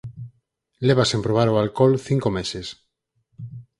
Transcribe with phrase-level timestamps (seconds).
[0.87, 2.67] Leva sen probar o alcol cinco meses.